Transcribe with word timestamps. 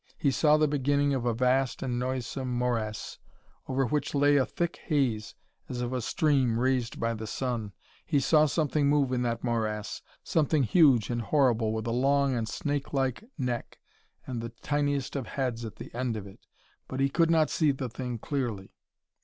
He 0.17 0.31
saw 0.31 0.57
the 0.57 0.67
beginning 0.67 1.13
of 1.13 1.27
a 1.27 1.33
vast 1.35 1.83
and 1.83 1.99
noisome 1.99 2.57
morass, 2.57 3.19
over 3.67 3.85
which 3.85 4.15
lay 4.15 4.35
a 4.35 4.47
thick 4.47 4.77
haze 4.85 5.35
as 5.69 5.79
of 5.81 5.93
a 5.93 6.01
stream 6.01 6.59
raised 6.59 6.99
by 6.99 7.13
the 7.13 7.27
sun. 7.27 7.71
He 8.03 8.19
saw 8.19 8.47
something 8.47 8.87
move 8.89 9.11
in 9.11 9.21
that 9.21 9.43
morass; 9.43 10.01
something 10.23 10.63
huge 10.63 11.11
and 11.11 11.21
horrible 11.21 11.71
with 11.71 11.85
a 11.85 11.91
long 11.91 12.33
and 12.33 12.49
snake 12.49 12.93
like 12.93 13.23
neck 13.37 13.77
and 14.25 14.41
the 14.41 14.49
tiniest 14.49 15.15
of 15.15 15.27
heads 15.27 15.65
at 15.65 15.75
the 15.75 15.93
end 15.93 16.17
of 16.17 16.25
it. 16.25 16.47
But 16.87 16.99
he 16.99 17.07
could 17.07 17.29
not 17.29 17.51
see 17.51 17.69
the 17.69 17.87
thing 17.87 18.17
clearly. 18.17 18.73